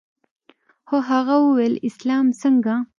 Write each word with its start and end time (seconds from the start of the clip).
خو 0.87 0.97
هغه 1.09 1.35
وويل 1.45 1.75
اسلام 1.89 2.25
څنگه. 2.41 2.75